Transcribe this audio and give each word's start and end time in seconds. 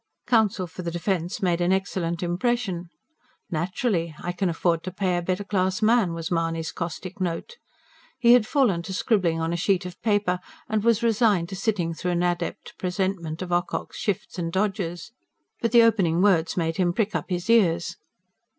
Counsel 0.25 0.65
for 0.65 0.81
the 0.81 0.89
defence 0.89 1.43
made 1.43 1.61
an 1.61 1.71
excellent 1.71 2.23
impression. 2.23 2.89
"Naturally! 3.51 4.15
I 4.23 4.31
can 4.31 4.49
afford 4.49 4.81
to 4.83 4.91
pay 4.91 5.15
a 5.17 5.21
better 5.21 5.43
class 5.43 5.83
man," 5.83 6.13
was 6.15 6.31
Mahony's 6.31 6.71
caustic 6.71 7.21
note. 7.21 7.57
He 8.17 8.33
had 8.33 8.47
fallen 8.47 8.81
to 8.81 8.93
scribbling 8.95 9.39
on 9.39 9.53
a 9.53 9.57
sheet 9.57 9.85
of 9.85 10.01
paper, 10.01 10.39
and 10.67 10.83
was 10.83 11.03
resigned 11.03 11.49
to 11.49 11.55
sitting 11.55 11.93
through 11.93 12.13
an 12.13 12.23
adept 12.23 12.75
presentment 12.79 13.43
of 13.43 13.51
Ocock's 13.51 13.97
shifts 13.99 14.39
and 14.39 14.51
dodges. 14.51 15.11
But 15.61 15.71
the 15.71 15.83
opening 15.83 16.23
words 16.23 16.57
made 16.57 16.77
him 16.77 16.93
prick 16.93 17.13
up 17.13 17.29
his 17.29 17.47
ears. 17.47 17.95